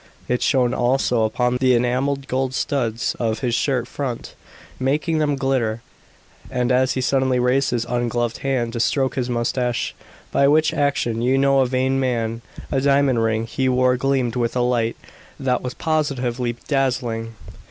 It 0.27 0.41
shone 0.41 0.73
also 0.73 1.25
upon 1.25 1.57
the 1.57 1.75
enameled 1.75 2.27
gold 2.27 2.55
studs 2.55 3.15
of 3.19 3.41
his 3.41 3.53
shirt 3.53 3.87
front, 3.87 4.33
making 4.79 5.19
them 5.19 5.35
glitter; 5.35 5.83
and 6.49 6.71
as 6.71 6.93
he 6.93 7.01
suddenly 7.01 7.37
raised 7.37 7.69
his 7.69 7.85
ungloved 7.85 8.39
hand 8.39 8.73
to 8.73 8.79
stroke 8.79 9.13
his 9.13 9.29
moustache 9.29 9.93
by 10.31 10.47
which 10.47 10.73
action 10.73 11.21
you 11.21 11.37
know 11.37 11.59
a 11.59 11.67
vain 11.67 11.99
man 11.99 12.41
a 12.71 12.81
diamond 12.81 13.23
ring 13.23 13.45
he 13.45 13.69
wore 13.69 13.95
gleamed 13.95 14.35
with 14.35 14.55
a 14.55 14.61
light 14.61 14.97
that 15.39 15.61
was 15.61 15.75
positively 15.75 16.53
dazzling. 16.67 17.35